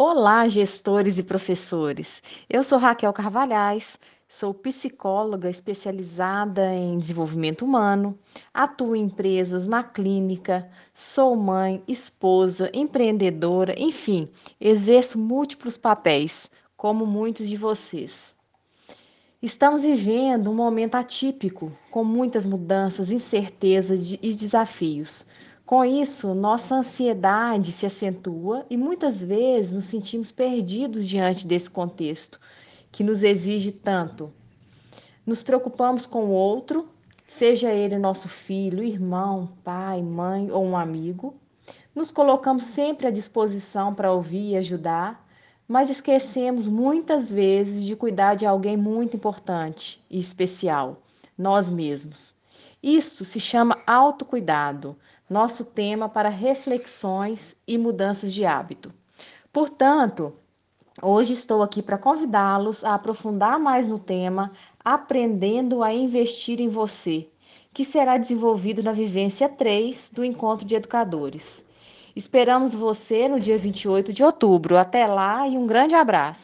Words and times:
Olá, 0.00 0.46
gestores 0.46 1.18
e 1.18 1.24
professores. 1.24 2.22
Eu 2.48 2.62
sou 2.62 2.78
Raquel 2.78 3.12
Carvalhais, 3.12 3.98
sou 4.28 4.54
psicóloga 4.54 5.50
especializada 5.50 6.72
em 6.72 7.00
desenvolvimento 7.00 7.64
humano, 7.64 8.16
atuo 8.54 8.94
em 8.94 9.02
empresas 9.02 9.66
na 9.66 9.82
clínica, 9.82 10.70
sou 10.94 11.34
mãe, 11.34 11.82
esposa, 11.88 12.70
empreendedora, 12.72 13.74
enfim, 13.76 14.28
exerço 14.60 15.18
múltiplos 15.18 15.76
papéis, 15.76 16.48
como 16.76 17.04
muitos 17.04 17.48
de 17.48 17.56
vocês. 17.56 18.36
Estamos 19.42 19.82
vivendo 19.82 20.48
um 20.48 20.54
momento 20.54 20.94
atípico, 20.94 21.76
com 21.90 22.04
muitas 22.04 22.46
mudanças, 22.46 23.10
incertezas 23.10 24.12
e 24.22 24.32
desafios. 24.32 25.26
Com 25.68 25.84
isso, 25.84 26.34
nossa 26.34 26.76
ansiedade 26.76 27.72
se 27.72 27.84
acentua 27.84 28.64
e 28.70 28.76
muitas 28.78 29.22
vezes 29.22 29.70
nos 29.70 29.84
sentimos 29.84 30.32
perdidos 30.32 31.06
diante 31.06 31.46
desse 31.46 31.68
contexto 31.68 32.40
que 32.90 33.04
nos 33.04 33.22
exige 33.22 33.70
tanto. 33.70 34.32
Nos 35.26 35.42
preocupamos 35.42 36.06
com 36.06 36.24
o 36.24 36.30
outro, 36.30 36.88
seja 37.26 37.70
ele 37.70 37.98
nosso 37.98 38.30
filho, 38.30 38.82
irmão, 38.82 39.58
pai, 39.62 40.00
mãe 40.00 40.50
ou 40.50 40.64
um 40.64 40.74
amigo. 40.74 41.34
Nos 41.94 42.10
colocamos 42.10 42.64
sempre 42.64 43.06
à 43.06 43.10
disposição 43.10 43.94
para 43.94 44.10
ouvir 44.10 44.52
e 44.52 44.56
ajudar, 44.56 45.22
mas 45.68 45.90
esquecemos 45.90 46.66
muitas 46.66 47.30
vezes 47.30 47.84
de 47.84 47.94
cuidar 47.94 48.36
de 48.36 48.46
alguém 48.46 48.78
muito 48.78 49.18
importante 49.18 50.02
e 50.08 50.18
especial, 50.18 51.02
nós 51.36 51.68
mesmos. 51.68 52.37
Isso 52.82 53.24
se 53.24 53.40
chama 53.40 53.78
autocuidado, 53.86 54.96
nosso 55.28 55.64
tema 55.64 56.08
para 56.08 56.28
reflexões 56.28 57.56
e 57.66 57.76
mudanças 57.76 58.32
de 58.32 58.44
hábito. 58.44 58.92
Portanto, 59.52 60.32
hoje 61.02 61.32
estou 61.32 61.62
aqui 61.62 61.82
para 61.82 61.98
convidá-los 61.98 62.84
a 62.84 62.94
aprofundar 62.94 63.58
mais 63.58 63.88
no 63.88 63.98
tema 63.98 64.52
Aprendendo 64.84 65.82
a 65.82 65.92
Investir 65.92 66.60
em 66.60 66.68
Você, 66.68 67.28
que 67.72 67.84
será 67.84 68.16
desenvolvido 68.16 68.82
na 68.82 68.92
vivência 68.92 69.48
3 69.48 70.10
do 70.12 70.24
Encontro 70.24 70.66
de 70.66 70.74
Educadores. 70.74 71.64
Esperamos 72.14 72.74
você 72.74 73.28
no 73.28 73.38
dia 73.38 73.56
28 73.56 74.12
de 74.12 74.24
outubro. 74.24 74.76
Até 74.76 75.06
lá 75.06 75.46
e 75.46 75.56
um 75.56 75.66
grande 75.66 75.94
abraço. 75.94 76.36